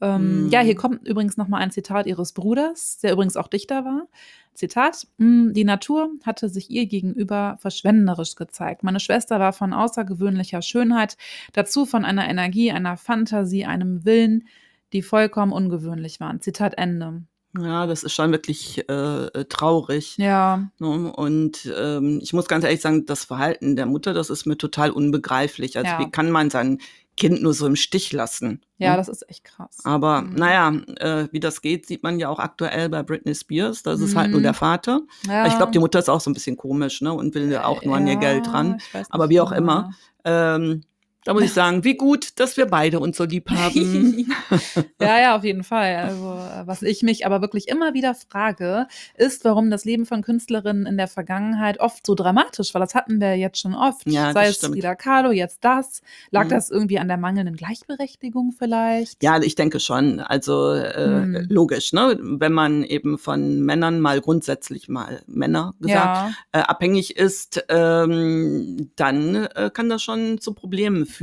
Ähm, 0.00 0.46
Mhm. 0.46 0.50
Ja, 0.50 0.60
hier 0.60 0.74
kommt 0.74 1.06
übrigens 1.06 1.36
noch 1.36 1.48
mal 1.48 1.58
ein 1.58 1.70
Zitat 1.70 2.06
ihres 2.06 2.32
Bruders, 2.32 2.98
der 3.02 3.12
übrigens 3.12 3.36
auch 3.36 3.48
Dichter 3.48 3.84
war. 3.84 4.08
Zitat: 4.54 5.06
"Mm, 5.18 5.52
Die 5.52 5.64
Natur 5.64 6.10
hatte 6.24 6.48
sich 6.48 6.70
ihr 6.70 6.86
gegenüber 6.86 7.56
verschwenderisch 7.60 8.34
gezeigt. 8.36 8.82
Meine 8.84 9.00
Schwester 9.00 9.40
war 9.40 9.52
von 9.52 9.72
außergewöhnlicher 9.72 10.62
Schönheit, 10.62 11.16
dazu 11.52 11.86
von 11.86 12.04
einer 12.04 12.28
Energie, 12.28 12.70
einer 12.72 12.96
Fantasie, 12.96 13.64
einem 13.64 14.04
Willen, 14.04 14.46
die 14.92 15.02
vollkommen 15.02 15.52
ungewöhnlich 15.52 16.20
waren. 16.20 16.40
Zitat 16.40 16.78
Ende. 16.78 17.22
Ja, 17.56 17.86
das 17.86 18.02
ist 18.02 18.12
schon 18.12 18.32
wirklich 18.32 18.88
äh, 18.88 19.44
traurig. 19.48 20.16
Ja. 20.18 20.70
Ne? 20.80 21.12
Und 21.12 21.72
ähm, 21.78 22.18
ich 22.20 22.32
muss 22.32 22.48
ganz 22.48 22.64
ehrlich 22.64 22.80
sagen, 22.80 23.06
das 23.06 23.24
Verhalten 23.24 23.76
der 23.76 23.86
Mutter, 23.86 24.12
das 24.12 24.28
ist 24.28 24.44
mir 24.44 24.58
total 24.58 24.90
unbegreiflich. 24.90 25.76
Also 25.78 25.88
Ja. 25.88 26.00
wie 26.00 26.10
kann 26.10 26.32
man 26.32 26.50
sein 26.50 26.78
Kind 27.16 27.42
nur 27.42 27.54
so 27.54 27.66
im 27.66 27.76
Stich 27.76 28.12
lassen? 28.12 28.62
Ja, 28.78 28.92
ne? 28.92 28.96
das 28.96 29.08
ist 29.08 29.28
echt 29.28 29.44
krass. 29.44 29.78
Aber 29.84 30.22
Mhm. 30.22 30.34
naja, 30.34 30.72
äh, 30.98 31.28
wie 31.30 31.40
das 31.40 31.62
geht, 31.62 31.86
sieht 31.86 32.02
man 32.02 32.18
ja 32.18 32.28
auch 32.28 32.38
aktuell 32.40 32.88
bei 32.88 33.02
Britney 33.02 33.34
Spears. 33.34 33.82
Das 33.84 34.00
ist 34.00 34.16
halt 34.16 34.30
nur 34.30 34.40
Mhm. 34.40 34.44
der 34.44 34.54
Vater. 34.54 35.00
ja. 35.26 35.46
Ich 35.46 35.56
glaube, 35.56 35.72
die 35.72 35.78
Mutter 35.78 35.98
ist 36.00 36.08
auch 36.10 36.20
so 36.20 36.30
ein 36.30 36.34
bisschen 36.34 36.56
komisch 36.56 37.00
ne? 37.00 37.12
und 37.12 37.34
will 37.34 37.50
ja 37.50 37.64
auch 37.66 37.82
nur 37.84 37.96
an 37.96 38.06
ihr 38.06 38.16
Geld 38.16 38.52
ran. 38.52 38.78
Aber 39.10 39.28
wie 39.28 39.40
auch 39.40 39.52
ja. 39.52 39.58
immer. 39.58 39.90
Ähm, 40.24 40.82
da 41.24 41.32
muss 41.34 41.42
ich 41.42 41.52
sagen, 41.54 41.84
wie 41.84 41.96
gut, 41.96 42.38
dass 42.38 42.56
wir 42.56 42.66
beide 42.66 43.00
uns 43.00 43.16
so 43.16 43.24
lieb 43.24 43.50
haben. 43.50 44.26
ja, 45.00 45.20
ja, 45.20 45.36
auf 45.36 45.44
jeden 45.44 45.64
Fall. 45.64 45.96
Also, 45.96 46.24
äh, 46.34 46.66
was 46.66 46.82
ich 46.82 47.02
mich 47.02 47.26
aber 47.26 47.40
wirklich 47.40 47.68
immer 47.68 47.94
wieder 47.94 48.14
frage, 48.14 48.86
ist, 49.16 49.44
warum 49.44 49.70
das 49.70 49.84
Leben 49.84 50.06
von 50.06 50.22
Künstlerinnen 50.22 50.86
in 50.86 50.96
der 50.96 51.08
Vergangenheit 51.08 51.80
oft 51.80 52.06
so 52.06 52.14
dramatisch 52.14 52.74
war. 52.74 52.80
Das 52.80 52.94
hatten 52.94 53.20
wir 53.20 53.36
jetzt 53.36 53.58
schon 53.60 53.74
oft. 53.74 54.06
Ja, 54.06 54.32
Sei 54.32 54.46
es 54.48 54.56
stimmt. 54.56 54.74
Frida 54.74 54.94
Kahlo, 54.94 55.30
jetzt 55.32 55.58
das. 55.64 56.02
Lag 56.30 56.44
Mhm. 56.44 56.48
das 56.50 56.70
irgendwie 56.70 56.98
an 56.98 57.08
der 57.08 57.16
mangelnden 57.16 57.56
Gleichberechtigung 57.56 58.52
vielleicht? 58.58 59.22
Ja, 59.22 59.40
ich 59.42 59.54
denke 59.54 59.80
schon. 59.80 60.20
Also 60.20 60.72
äh, 60.72 60.94
Hm. 61.24 61.46
logisch, 61.48 61.92
ne? 61.92 62.18
Wenn 62.20 62.52
man 62.52 62.82
eben 62.84 63.18
von 63.18 63.60
Männern 63.60 64.00
mal 64.00 64.20
grundsätzlich 64.20 64.88
mal 64.88 65.22
Männer 65.26 65.74
gesagt 65.80 66.04
ja. 66.04 66.32
äh, 66.52 66.58
abhängig 66.64 67.16
ist, 67.16 67.64
ähm, 67.68 68.90
dann 68.96 69.34
äh, 69.54 69.70
kann 69.72 69.88
das 69.88 70.02
schon 70.02 70.38
zu 70.38 70.52
Problemen 70.54 71.06
führen. 71.06 71.13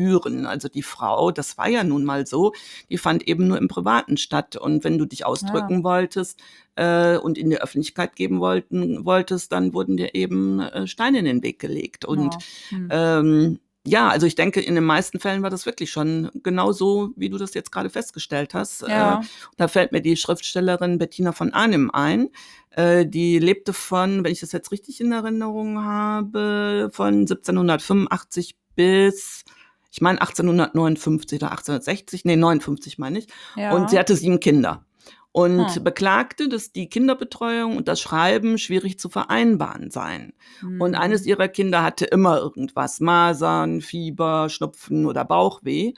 Also 0.45 0.67
die 0.67 0.83
Frau, 0.83 1.31
das 1.31 1.57
war 1.57 1.67
ja 1.67 1.83
nun 1.83 2.03
mal 2.03 2.25
so, 2.27 2.53
die 2.89 2.98
fand 2.98 3.27
eben 3.27 3.48
nur 3.48 3.57
im 3.57 3.67
Privaten 3.67 4.17
statt. 4.17 4.55
Und 4.55 4.83
wenn 4.83 4.98
du 4.98 5.05
dich 5.05 5.25
ausdrücken 5.25 5.83
wolltest 5.83 6.39
äh, 6.75 7.17
und 7.17 7.38
in 7.38 7.50
die 7.50 7.62
Öffentlichkeit 7.62 8.15
geben 8.15 8.39
wollten, 8.39 9.05
wolltest, 9.05 9.51
dann 9.51 9.74
wurden 9.74 9.98
dir 9.98 10.15
eben 10.15 10.60
äh, 10.60 10.88
Steine 10.88 11.19
in 11.19 11.25
den 11.25 11.43
Weg 11.43 11.60
gelegt. 11.60 12.05
Und 12.05 12.33
ja. 12.33 12.39
Hm. 12.69 12.88
ähm, 12.91 13.60
ja, 13.86 14.10
also 14.10 14.27
ich 14.27 14.36
denke, 14.36 14.62
in 14.62 14.75
den 14.75 14.83
meisten 14.83 15.19
Fällen 15.19 15.41
war 15.41 15.50
das 15.50 15.65
wirklich 15.65 15.89
schon 15.89 16.29
genau 16.43 16.71
so, 16.71 17.13
wie 17.15 17.29
du 17.29 17.39
das 17.39 17.55
jetzt 17.55 17.71
gerade 17.71 17.89
festgestellt 17.89 18.53
hast. 18.53 18.83
Ja. 18.83 19.21
Äh, 19.21 19.25
da 19.57 19.67
fällt 19.67 19.91
mir 19.91 20.01
die 20.01 20.17
Schriftstellerin 20.17 21.00
Bettina 21.00 21.31
von 21.31 21.51
Arnim 21.51 21.89
ein. 21.89 22.29
Äh, 22.69 23.07
die 23.07 23.39
lebte 23.39 23.74
von, 23.74 24.24
wenn 24.24 24.31
ich 24.31 24.41
das 24.41 24.51
jetzt 24.51 24.71
richtig 24.71 25.01
in 25.01 25.12
Erinnerung 25.12 25.83
habe, 25.83 26.91
von 26.93 27.21
1785 27.21 28.55
bis, 28.75 29.45
ich 29.91 30.01
meine 30.01 30.21
1859 30.21 31.39
oder 31.39 31.51
1860, 31.51 32.25
nee, 32.25 32.36
59 32.36 32.98
meine 32.98 33.19
ich. 33.19 33.27
ja. 33.55 33.71
Und 33.74 33.89
sie 33.89 34.00
hatte 34.00 34.15
sieben 34.15 34.39
Kinder. 34.39 34.86
Und 35.33 35.75
Hm. 35.75 35.83
beklagte, 35.86 36.50
dass 36.50 36.74
die 36.74 36.89
Kinderbetreuung 36.89 37.77
und 37.77 37.88
das 37.88 38.01
Schreiben 38.01 38.57
schwierig 38.57 39.00
zu 39.00 39.07
vereinbaren 39.10 39.89
seien. 39.89 40.33
Und 40.62 40.95
Hm. 40.95 41.01
eines 41.01 41.25
ihrer 41.25 41.48
Kinder 41.48 41.83
hatte 41.83 42.03
immer 42.05 42.38
irgendwas, 42.39 43.00
Masern, 43.00 43.79
Fieber, 43.81 44.50
Schnupfen 44.50 45.05
oder 45.05 45.24
Bauchweh. 45.24 45.93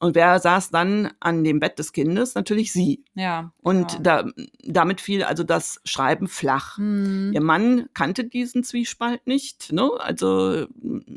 Und 0.00 0.14
wer 0.14 0.38
saß 0.38 0.70
dann 0.70 1.10
an 1.20 1.44
dem 1.44 1.60
Bett 1.60 1.78
des 1.78 1.92
Kindes? 1.92 2.34
Natürlich 2.34 2.72
sie. 2.72 3.04
Ja. 3.14 3.52
Und 3.62 3.88
klar. 3.88 4.24
da, 4.24 4.30
damit 4.64 5.00
fiel 5.00 5.24
also 5.24 5.42
das 5.44 5.80
Schreiben 5.84 6.28
flach. 6.28 6.78
Hm. 6.78 7.32
Ihr 7.34 7.40
Mann 7.40 7.88
kannte 7.94 8.24
diesen 8.24 8.64
Zwiespalt 8.64 9.26
nicht. 9.26 9.72
Ne? 9.72 9.90
Also 9.98 10.66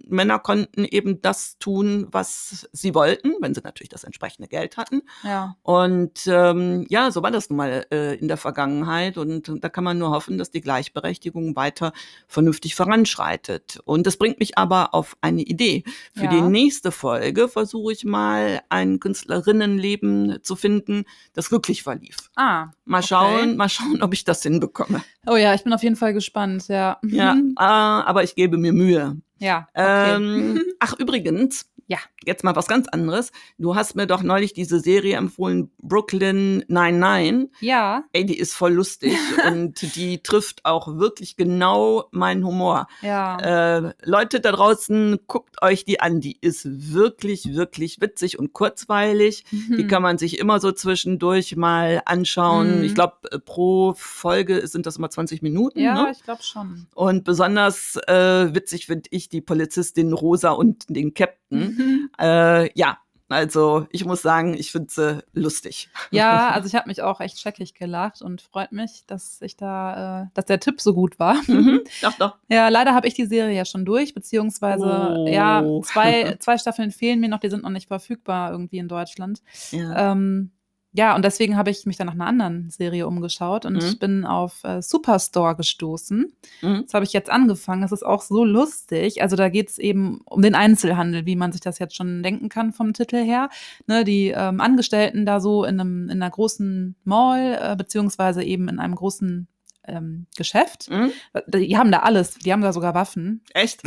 Männer 0.07 0.39
konnten 0.39 0.85
eben 0.85 1.21
das 1.21 1.57
tun, 1.59 2.07
was 2.11 2.67
sie 2.71 2.95
wollten, 2.95 3.33
wenn 3.39 3.53
sie 3.53 3.61
natürlich 3.63 3.89
das 3.89 4.03
entsprechende 4.03 4.47
Geld 4.47 4.77
hatten. 4.77 5.01
Ja. 5.23 5.55
Und 5.63 6.27
ähm, 6.27 6.85
ja, 6.89 7.11
so 7.11 7.23
war 7.23 7.31
das 7.31 7.50
nun 7.50 7.57
mal 7.57 7.85
äh, 7.91 8.15
in 8.15 8.27
der 8.27 8.38
Vergangenheit. 8.38 9.17
Und 9.17 9.51
da 9.63 9.69
kann 9.69 9.83
man 9.83 9.97
nur 9.97 10.09
hoffen, 10.11 10.38
dass 10.38 10.51
die 10.51 10.61
Gleichberechtigung 10.61 11.55
weiter 11.55 11.93
vernünftig 12.27 12.75
voranschreitet. 12.75 13.79
Und 13.85 14.07
das 14.07 14.17
bringt 14.17 14.39
mich 14.39 14.57
aber 14.57 14.93
auf 14.93 15.15
eine 15.21 15.41
Idee. 15.41 15.83
Für 16.13 16.25
Ja. 16.25 16.31
die 16.31 16.41
nächste 16.41 16.91
Folge 16.91 17.47
versuche 17.47 17.93
ich 17.93 18.05
mal 18.05 18.61
ein 18.71 18.99
Künstlerinnenleben 18.99 20.39
zu 20.43 20.55
finden, 20.55 21.05
das 21.33 21.51
wirklich 21.51 21.83
verlief. 21.83 22.17
Ah. 22.35 22.67
Mal 22.85 22.99
Okay. 22.99 23.07
schauen, 23.07 23.57
mal 23.57 23.69
schauen, 23.69 24.01
ob 24.01 24.13
ich 24.13 24.23
das 24.23 24.43
hinbekomme. 24.43 25.03
Oh 25.27 25.35
ja, 25.35 25.53
ich 25.53 25.63
bin 25.63 25.73
auf 25.73 25.83
jeden 25.83 25.95
Fall 25.95 26.13
gespannt, 26.13 26.67
ja. 26.67 26.99
Ja, 27.05 27.33
äh, 27.33 27.39
aber 27.57 28.23
ich 28.23 28.35
gebe 28.35 28.57
mir 28.57 28.73
Mühe. 28.73 29.17
Ja. 29.39 29.67
Okay. 29.73 30.15
Ähm, 30.15 30.61
ach, 30.79 30.93
übrigens, 30.99 31.70
Ja. 31.91 32.00
jetzt 32.25 32.43
mal 32.43 32.55
was 32.55 32.67
ganz 32.67 32.88
anderes. 32.88 33.31
Du 33.57 33.75
hast 33.75 33.95
mir 33.95 34.07
doch 34.07 34.24
neulich 34.24 34.53
diese 34.53 34.79
Serie 34.79 35.17
empfohlen, 35.17 35.71
Brooklyn 35.81 36.63
99. 36.67 37.50
ja, 37.60 38.03
Ey, 38.13 38.25
die 38.25 38.38
ist 38.38 38.53
voll 38.53 38.74
lustig 38.74 39.13
und 39.48 39.95
die 39.95 40.21
trifft 40.24 40.63
auch 40.65 40.98
wirklich 40.98 41.36
genau 41.36 42.05
meinen 42.12 42.45
Humor. 42.45 42.88
ja. 43.01 43.38
Äh, 43.39 43.93
Leute 44.03 44.39
da 44.39 44.51
draußen, 44.51 45.19
guckt 45.27 45.62
euch 45.62 45.83
die 45.86 46.00
an. 46.00 46.21
Die 46.21 46.38
ist 46.39 46.65
wirklich, 46.93 47.53
wirklich 47.55 48.00
witzig 48.01 48.39
und 48.39 48.53
kurzweilig. 48.53 49.43
Die 49.51 49.83
Mhm. 49.83 49.88
kann 49.88 50.01
man 50.01 50.17
sich 50.17 50.39
immer 50.39 50.60
so 50.60 50.71
zwischendurch 50.71 51.55
mal 51.55 52.01
anschauen. 52.05 52.77
Mhm. 52.79 52.83
Ich 52.86 52.95
glaube, 52.95 53.15
pro 53.45 53.93
Folge 53.98 54.65
sind 54.67 54.86
das 54.86 54.98
immer 54.98 55.10
20 55.10 55.41
Minuten. 55.41 55.79
ja, 55.79 56.03
Ne? 56.03 56.12
ich 56.12 56.24
glaube 56.24 56.43
schon. 56.43 56.88
Und 56.95 57.24
besonders 57.24 57.98
äh, 58.07 58.53
witzig 58.55 58.86
finde 58.86 59.10
ich 59.12 59.27
die 59.29 59.41
Polizistin 59.41 60.13
Rosa 60.13 60.51
und 60.51 60.86
den 60.89 61.13
Captain. 61.13 61.40
Mhm. 61.51 62.10
Äh, 62.20 62.70
ja, 62.77 62.98
also 63.29 63.88
ich 63.91 64.03
muss 64.03 64.22
sagen, 64.22 64.53
ich 64.55 64.72
finde 64.72 64.89
sie 64.91 65.24
lustig. 65.34 65.89
Ja, 66.12 66.50
also 66.50 66.67
ich 66.67 66.75
habe 66.75 66.89
mich 66.89 67.01
auch 67.01 67.22
echt 67.22 67.39
scheckig 67.39 67.74
gelacht 67.74 68.22
und 68.22 68.41
freut 68.41 68.74
mich, 68.74 69.03
dass 69.08 69.41
ich 69.41 69.55
da, 69.55 70.24
äh, 70.24 70.27
dass 70.34 70.46
der 70.46 70.60
Tipp 70.60 70.81
so 70.81 70.93
gut 70.93 71.17
war. 71.20 71.36
Mhm, 71.48 71.81
doch, 72.01 72.13
doch. 72.17 72.38
Ja, 72.50 72.67
leider 72.67 72.93
habe 72.93 73.08
ich 73.08 73.13
die 73.13 73.25
Serie 73.25 73.55
ja 73.55 73.63
schon 73.65 73.86
durch, 73.86 74.13
beziehungsweise 74.13 75.15
Oh. 75.17 75.27
ja, 75.27 75.63
zwei, 75.84 76.36
zwei 76.39 76.58
Staffeln 76.58 76.91
fehlen 76.91 77.20
mir 77.22 77.29
noch, 77.29 77.39
die 77.39 77.50
sind 77.50 77.63
noch 77.63 77.70
nicht 77.70 77.88
verfügbar 77.88 78.51
irgendwie 78.51 78.79
in 78.79 78.89
Deutschland. 78.89 79.41
Ja. 79.72 80.12
Ähm, 80.12 80.51
ja, 80.93 81.15
und 81.15 81.24
deswegen 81.24 81.55
habe 81.57 81.69
ich 81.69 81.86
mich 81.86 81.95
dann 81.98 82.07
nach 82.07 82.13
einer 82.13 82.25
anderen 82.27 82.69
Serie 82.69 83.07
umgeschaut 83.07 83.65
und 83.65 83.75
Mhm. 83.75 83.98
bin 84.00 84.25
auf 84.25 84.63
äh, 84.63 84.81
Superstore 84.81 85.55
gestoßen. 85.55 86.33
Mhm. 86.62 86.81
Das 86.83 86.93
habe 86.93 87.05
ich 87.05 87.13
jetzt 87.13 87.29
angefangen. 87.29 87.81
Das 87.81 87.91
ist 87.93 88.05
auch 88.05 88.21
so 88.21 88.43
lustig. 88.43 89.21
Also 89.21 89.36
da 89.36 89.50
geht 89.50 89.69
es 89.69 89.77
eben 89.79 90.21
um 90.25 90.41
den 90.41 90.55
Einzelhandel, 90.55 91.25
wie 91.25 91.36
man 91.36 91.51
sich 91.51 91.62
das 91.62 91.79
jetzt 91.79 91.95
schon 91.95 92.24
denken 92.24 92.50
kann 92.50 92.74
vom 92.74 92.93
Titel 92.93 93.24
her. 93.24 93.50
Ne, 93.88 94.03
die 94.03 94.29
ähm, 94.36 94.60
Angestellten 94.60 95.25
da 95.25 95.39
so 95.39 95.63
in, 95.63 95.79
einem, 95.79 96.10
in 96.10 96.21
einer 96.21 96.29
großen 96.31 96.95
Mall, 97.05 97.57
äh, 97.62 97.75
beziehungsweise 97.75 98.43
eben 98.43 98.67
in 98.67 98.79
einem 98.79 98.95
großen 98.95 99.48
ähm, 99.88 100.27
Geschäft. 100.36 100.89
Mhm. 100.91 101.12
Die 101.48 101.77
haben 101.77 101.91
da 101.91 102.00
alles. 102.00 102.36
Die 102.36 102.51
haben 102.51 102.62
da 102.62 102.74
sogar 102.74 102.93
Waffen. 102.93 103.41
Echt? 103.53 103.81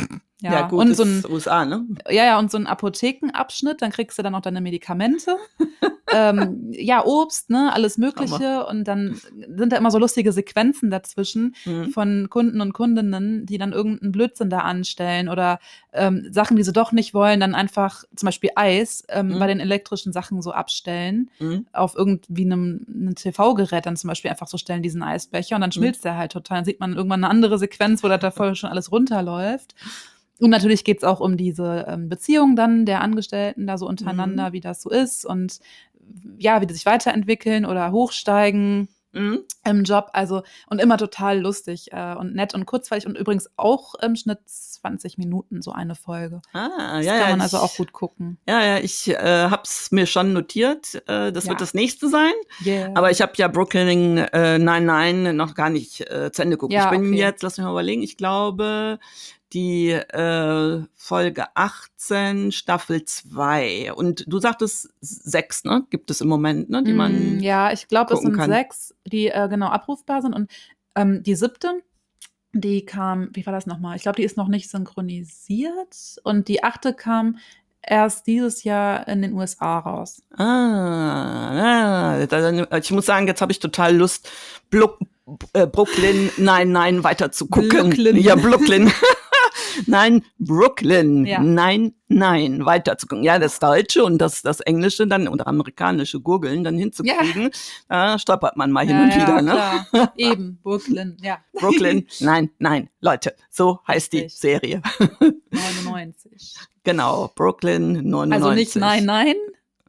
Ja, 0.45 0.51
Ja, 0.53 0.67
gut, 0.67 0.79
und 0.79 0.89
das 0.89 0.97
so 0.97 1.03
ein 1.03 1.17
ist 1.19 1.29
USA, 1.29 1.65
ne? 1.65 1.85
ja, 2.09 2.23
ja, 2.25 2.37
und 2.39 2.51
so 2.51 2.57
ein 2.59 2.67
Apothekenabschnitt, 2.67 3.81
dann 3.81 3.91
kriegst 3.91 4.17
du 4.19 4.21
dann 4.23 4.35
auch 4.35 4.41
deine 4.41 4.61
Medikamente. 4.61 5.37
ähm, 6.13 6.67
ja, 6.71 7.03
Obst, 7.03 7.49
ne, 7.49 7.71
alles 7.73 7.97
Mögliche. 7.97 8.65
Und 8.67 8.83
dann 8.87 9.19
sind 9.55 9.71
da 9.73 9.77
immer 9.77 9.89
so 9.91 9.97
lustige 9.97 10.31
Sequenzen 10.31 10.91
dazwischen 10.91 11.55
Mhm. 11.65 11.89
von 11.89 12.29
Kunden 12.29 12.61
und 12.61 12.73
Kundinnen, 12.73 13.45
die 13.47 13.57
dann 13.57 13.73
irgendeinen 13.73 14.11
Blödsinn 14.11 14.49
da 14.51 14.59
anstellen 14.59 15.29
oder 15.29 15.59
ähm, 15.93 16.27
Sachen, 16.31 16.57
die 16.57 16.63
sie 16.63 16.73
doch 16.73 16.91
nicht 16.91 17.13
wollen, 17.13 17.39
dann 17.39 17.55
einfach 17.55 18.03
zum 18.15 18.27
Beispiel 18.27 18.51
Eis 18.55 19.03
ähm, 19.09 19.29
Mhm. 19.29 19.39
bei 19.39 19.47
den 19.47 19.59
elektrischen 19.59 20.13
Sachen 20.13 20.41
so 20.43 20.51
abstellen. 20.51 21.31
Mhm. 21.39 21.65
Auf 21.73 21.95
irgendwie 21.95 22.45
einem, 22.45 22.85
einem 22.87 23.15
TV-Gerät 23.15 23.85
dann 23.87 23.97
zum 23.97 24.09
Beispiel 24.09 24.29
einfach 24.29 24.47
so 24.47 24.57
stellen, 24.57 24.83
diesen 24.83 25.01
Eisbecher. 25.01 25.55
Und 25.55 25.61
dann 25.61 25.71
schmilzt 25.71 26.05
der 26.05 26.17
halt 26.17 26.31
total. 26.33 26.57
Dann 26.59 26.65
sieht 26.65 26.79
man 26.79 26.93
irgendwann 26.93 27.23
eine 27.23 27.31
andere 27.31 27.57
Sequenz, 27.57 28.03
wo 28.03 28.07
da 28.07 28.17
davor 28.19 28.53
schon 28.55 28.69
alles 28.69 28.91
runterläuft. 28.91 29.73
Und 30.39 30.49
natürlich 30.49 30.83
geht 30.83 30.97
es 30.97 31.03
auch 31.03 31.19
um 31.21 31.37
diese 31.37 31.85
ähm, 31.87 32.09
Beziehung 32.09 32.55
dann 32.55 32.85
der 32.85 33.01
Angestellten 33.01 33.67
da 33.67 33.77
so 33.77 33.87
untereinander, 33.87 34.51
wie 34.53 34.59
das 34.61 34.81
so 34.81 34.89
ist 34.89 35.25
und 35.25 35.59
ja, 36.37 36.61
wie 36.61 36.67
die 36.67 36.73
sich 36.73 36.85
weiterentwickeln 36.85 37.65
oder 37.65 37.91
hochsteigen 37.91 38.89
Mhm. 39.15 39.39
im 39.63 39.83
Job. 39.85 40.09
Also 40.11 40.43
und 40.69 40.81
immer 40.81 40.97
total 40.97 41.39
lustig 41.39 41.93
äh, 41.93 42.15
und 42.15 42.35
nett 42.35 42.53
und 42.53 42.65
kurzweilig 42.65 43.07
und 43.07 43.17
übrigens 43.17 43.49
auch 43.55 43.95
im 43.95 44.17
Schnitt 44.17 44.39
20 44.45 45.17
Minuten 45.17 45.61
so 45.61 45.71
eine 45.71 45.95
Folge. 45.95 46.41
Ah, 46.51 46.97
Das 46.97 47.05
ja, 47.05 47.13
kann 47.13 47.21
ja. 47.21 47.29
man 47.29 47.41
also 47.41 47.55
ich, 47.57 47.63
auch 47.63 47.75
gut 47.77 47.93
gucken. 47.93 48.37
Ja, 48.45 48.61
ja, 48.61 48.77
ich 48.79 49.07
äh, 49.07 49.47
hab's 49.49 49.91
mir 49.93 50.05
schon 50.05 50.33
notiert. 50.33 50.95
Äh, 51.07 51.31
das 51.31 51.45
Ja. 51.45 51.51
wird 51.51 51.61
das 51.61 51.73
nächste 51.73 52.09
sein. 52.09 52.33
Yeah. 52.65 52.91
Aber 52.93 53.09
ich 53.09 53.21
habe 53.21 53.31
ja 53.37 53.47
Brooklyn 53.47 54.17
äh, 54.17 54.59
99 54.59 55.33
noch 55.33 55.55
gar 55.55 55.69
nicht 55.69 56.01
äh, 56.11 56.29
zu 56.33 56.41
Ende 56.41 56.57
geguckt. 56.57 56.73
Ja, 56.73 56.83
ich 56.85 56.91
bin 56.99 57.07
okay. 57.11 57.17
jetzt, 57.17 57.41
lass 57.41 57.57
mich 57.57 57.63
mal 57.63 57.71
überlegen, 57.71 58.03
ich 58.03 58.17
glaube, 58.17 58.99
die 59.55 59.91
äh, 59.91 60.83
Folge 60.93 61.45
18, 61.55 62.51
Staffel 62.51 63.05
2. 63.05 63.93
Und 63.93 64.25
du 64.27 64.39
sagtest 64.39 64.89
sechs, 64.99 65.63
ne? 65.63 65.85
Gibt 65.89 66.11
es 66.11 66.19
im 66.21 66.27
Moment, 66.27 66.69
ne? 66.69 66.83
Die 66.83 66.93
man. 66.93 67.37
Mm, 67.37 67.39
ja, 67.39 67.71
ich 67.71 67.87
glaube, 67.87 68.13
es 68.13 68.19
sind 68.19 68.35
kann. 68.35 68.49
sechs, 68.51 68.93
die 69.05 69.27
äh, 69.27 69.47
genau 69.49 69.67
abrufbar 69.67 70.21
sind. 70.21 70.33
Und 70.33 70.51
ähm, 70.95 71.23
die 71.23 71.35
siebte, 71.35 71.81
die 72.51 72.85
kam, 72.85 73.29
wie 73.33 73.45
war 73.45 73.53
das 73.53 73.65
nochmal? 73.65 73.95
Ich 73.95 74.01
glaube, 74.03 74.17
die 74.17 74.23
ist 74.23 74.35
noch 74.35 74.49
nicht 74.49 74.69
synchronisiert. 74.69 76.19
Und 76.23 76.49
die 76.49 76.63
achte 76.63 76.93
kam 76.93 77.37
erst 77.81 78.27
dieses 78.27 78.65
Jahr 78.65 79.07
in 79.07 79.21
den 79.21 79.33
USA 79.33 79.79
raus. 79.79 80.21
Ah, 80.37 82.17
ah 82.19 82.77
ich 82.77 82.91
muss 82.91 83.05
sagen, 83.05 83.27
jetzt 83.27 83.41
habe 83.41 83.53
ich 83.53 83.59
total 83.59 83.95
Lust, 83.95 84.29
Blo 84.69 84.97
äh, 85.53 85.65
Brooklyn, 85.65 86.29
nein, 86.37 86.71
nein, 86.71 87.03
weiter 87.03 87.31
zu 87.31 87.47
gucken. 87.47 87.69
Brooklyn. 87.69 88.17
Ja, 88.17 88.35
Brooklyn. 88.35 88.91
nein, 89.85 90.23
Brooklyn. 90.39 91.25
Ja. 91.25 91.39
Nein, 91.39 91.93
nein, 92.07 92.65
weiter 92.65 92.97
zu 92.97 93.07
gucken. 93.07 93.23
Ja, 93.23 93.39
das 93.39 93.59
Deutsche 93.59 94.03
und 94.03 94.19
das, 94.19 94.41
das 94.41 94.59
Englische 94.61 95.07
dann 95.07 95.27
oder 95.27 95.47
amerikanische 95.47 96.19
Gurgeln 96.19 96.63
dann 96.63 96.77
hinzukriegen, 96.77 97.43
ja. 97.43 97.49
da 97.89 98.19
stolpert 98.19 98.57
man 98.57 98.71
mal 98.71 98.85
hin 98.85 98.97
ja, 98.97 99.03
und 99.03 99.15
wieder. 99.15 99.41
Ne? 99.41 99.51
Klar. 99.51 100.13
Eben, 100.17 100.59
Brooklyn, 100.61 101.17
ja. 101.21 101.39
Brooklyn, 101.53 102.07
nein, 102.19 102.49
nein, 102.59 102.89
Leute, 103.01 103.35
so 103.49 103.79
heißt 103.87 104.13
Richtig. 104.13 104.33
die 104.33 104.37
Serie. 104.37 104.81
99. 105.51 106.55
Genau, 106.83 107.31
Brooklyn 107.35 108.07
99. 108.07 108.33
Also 108.33 108.51
nicht 108.51 108.75
nein, 108.75 109.05
nein, 109.05 109.35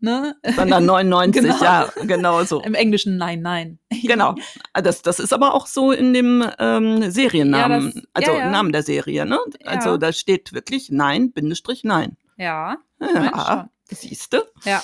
ne? 0.06 0.36
Sondern 0.54 0.86
99, 0.86 1.42
genau. 1.42 1.62
ja, 1.62 1.88
genau 2.04 2.44
so. 2.44 2.62
Im 2.62 2.74
Englischen 2.74 3.18
nein, 3.18 3.42
nein. 3.42 3.78
genau. 4.02 4.34
Das, 4.72 5.02
das 5.02 5.18
ist 5.18 5.32
aber 5.32 5.52
auch 5.54 5.66
so 5.66 5.92
in 5.92 6.14
dem 6.14 6.48
ähm, 6.58 7.10
Seriennamen, 7.10 7.86
ja, 7.88 7.92
das, 7.92 8.02
also 8.14 8.32
ja, 8.32 8.38
ja. 8.38 8.50
Namen 8.50 8.72
der 8.72 8.82
Serie, 8.82 9.26
ne? 9.26 9.38
Also 9.64 9.98
da 9.98 10.12
steht 10.12 10.52
wirklich 10.52 10.90
nein, 10.90 11.32
Bindestrich 11.32 11.84
nein. 11.84 12.16
Ja. 12.38 12.76
Ja, 13.00 13.68
siehst 13.90 14.32
du? 14.32 14.38
Ja. 14.64 14.82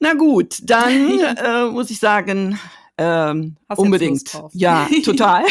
Na 0.00 0.14
gut, 0.14 0.58
dann 0.62 1.18
äh, 1.36 1.64
muss 1.66 1.90
ich 1.90 1.98
sagen, 1.98 2.58
ähm, 2.98 3.56
unbedingt. 3.76 4.38
Ja, 4.52 4.88
total. 5.04 5.44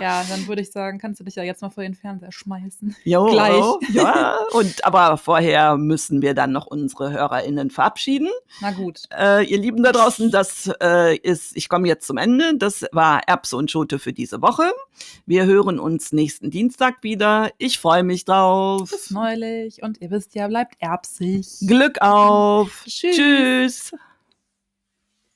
Ja, 0.10 0.24
dann 0.28 0.46
würde 0.46 0.62
ich 0.62 0.70
sagen, 0.70 0.98
kannst 0.98 1.20
du 1.20 1.24
dich 1.24 1.34
ja 1.34 1.42
jetzt 1.42 1.62
mal 1.62 1.70
vor 1.70 1.82
den 1.82 1.94
Fernseher 1.94 2.32
schmeißen. 2.32 2.96
Jo, 3.04 3.26
Gleich. 3.26 3.64
Ja, 3.92 4.38
und 4.52 4.84
aber 4.84 5.16
vorher 5.16 5.76
müssen 5.76 6.22
wir 6.22 6.34
dann 6.34 6.52
noch 6.52 6.66
unsere 6.66 7.12
HörerInnen 7.12 7.70
verabschieden. 7.70 8.28
Na 8.60 8.72
gut. 8.72 9.02
Äh, 9.16 9.44
ihr 9.44 9.58
Lieben 9.58 9.82
da 9.82 9.92
draußen, 9.92 10.30
das 10.30 10.70
äh, 10.82 11.16
ist, 11.16 11.56
ich 11.56 11.68
komme 11.68 11.88
jetzt 11.88 12.06
zum 12.06 12.16
Ende. 12.16 12.56
Das 12.56 12.84
war 12.92 13.22
Erbse 13.26 13.56
und 13.56 13.70
Schote 13.70 13.98
für 13.98 14.12
diese 14.12 14.42
Woche. 14.42 14.72
Wir 15.26 15.46
hören 15.46 15.78
uns 15.78 16.12
nächsten 16.12 16.50
Dienstag 16.50 17.02
wieder. 17.02 17.50
Ich 17.58 17.78
freue 17.78 18.02
mich 18.02 18.24
drauf. 18.24 18.90
Bis 18.90 19.10
neulich. 19.10 19.82
Und 19.82 20.00
ihr 20.00 20.10
wisst 20.10 20.34
ja, 20.34 20.48
bleibt 20.48 20.76
erbsig. 20.80 21.46
Glück 21.66 22.00
auf. 22.00 22.84
Tschüss. 22.86 23.16
Tschüss. 23.16 23.92